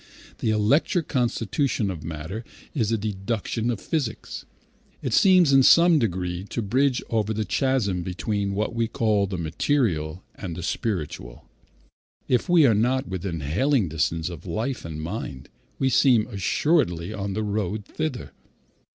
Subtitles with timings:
[0.39, 4.45] The electric constitution of matter is a deduction of physics.
[5.03, 9.37] It seems in some degree to bridge over the chasm between what we call the
[9.37, 11.45] material and the spiritual.
[12.27, 17.33] If we are not within hailing distance of life and mind, we seem assuredly on
[17.33, 18.31] the road thither.